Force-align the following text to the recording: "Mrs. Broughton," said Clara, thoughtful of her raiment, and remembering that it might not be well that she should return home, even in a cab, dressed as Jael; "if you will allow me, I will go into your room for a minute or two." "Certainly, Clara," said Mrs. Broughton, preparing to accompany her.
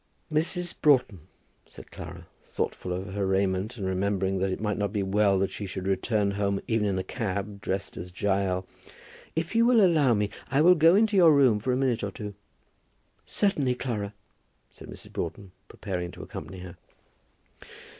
"Mrs. 0.33 0.73
Broughton," 0.81 1.27
said 1.67 1.91
Clara, 1.91 2.25
thoughtful 2.43 2.91
of 2.91 3.13
her 3.13 3.27
raiment, 3.27 3.77
and 3.77 3.85
remembering 3.85 4.39
that 4.39 4.49
it 4.49 4.59
might 4.59 4.79
not 4.79 4.91
be 4.91 5.03
well 5.03 5.37
that 5.37 5.51
she 5.51 5.67
should 5.67 5.85
return 5.85 6.31
home, 6.31 6.59
even 6.65 6.87
in 6.87 6.97
a 6.97 7.03
cab, 7.03 7.61
dressed 7.61 7.97
as 7.97 8.11
Jael; 8.19 8.65
"if 9.35 9.53
you 9.53 9.63
will 9.63 9.79
allow 9.85 10.15
me, 10.15 10.31
I 10.49 10.61
will 10.61 10.73
go 10.73 10.95
into 10.95 11.15
your 11.17 11.31
room 11.31 11.59
for 11.59 11.71
a 11.71 11.77
minute 11.77 12.03
or 12.03 12.09
two." 12.09 12.33
"Certainly, 13.25 13.75
Clara," 13.75 14.15
said 14.71 14.87
Mrs. 14.89 15.13
Broughton, 15.13 15.51
preparing 15.67 16.09
to 16.13 16.23
accompany 16.23 16.61
her. 16.61 16.77